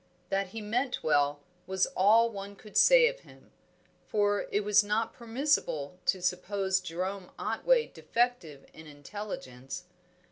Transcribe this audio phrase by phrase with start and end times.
[0.29, 3.51] That he meant well was all one could say of him;
[4.07, 9.83] for it was not permissible to suppose Jerome Otway defective in intelligence.